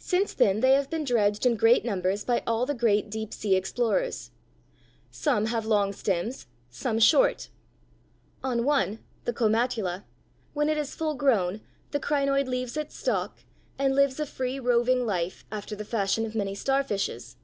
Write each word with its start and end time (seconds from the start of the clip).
Since 0.00 0.34
then 0.34 0.58
they 0.58 0.72
have 0.72 0.90
been 0.90 1.04
dredged 1.04 1.46
in 1.46 1.54
great 1.54 1.84
numbers 1.84 2.24
by 2.24 2.42
all 2.44 2.66
the 2.66 2.74
great 2.74 3.08
deep 3.08 3.32
sea 3.32 3.54
explorers. 3.54 4.32
Some 5.12 5.46
have 5.46 5.64
long 5.64 5.92
stems, 5.92 6.48
some 6.70 6.98
short. 6.98 7.50
On 8.42 8.64
one, 8.64 8.98
the 9.26 9.32
Comatula, 9.32 10.02
when 10.54 10.68
it 10.68 10.76
is 10.76 10.96
full 10.96 11.14
grown, 11.14 11.60
the 11.92 12.00
crinoid 12.00 12.48
leaves 12.48 12.76
its 12.76 12.96
stalk, 12.96 13.44
and 13.78 13.94
lives 13.94 14.18
a 14.18 14.26
free, 14.26 14.58
roving 14.58 15.06
life 15.06 15.44
after 15.52 15.76
the 15.76 15.84
fashion 15.84 16.26
of 16.26 16.34
many 16.34 16.56
starfishes. 16.56 17.36